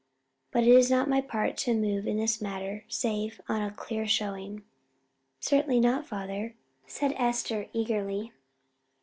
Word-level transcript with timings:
But 0.49 0.63
it 0.63 0.71
is 0.75 0.89
not 0.89 1.07
my 1.07 1.21
part 1.21 1.57
to 1.57 1.75
move 1.75 2.07
in 2.07 2.17
this 2.17 2.41
matter 2.41 2.83
save 2.87 3.39
on 3.47 3.61
a 3.61 3.69
clear 3.69 4.07
showing." 4.07 4.63
"Certainly 5.39 5.79
not, 5.79 6.07
father," 6.07 6.55
said 6.87 7.13
Esther, 7.17 7.67
eagerly. 7.71 8.31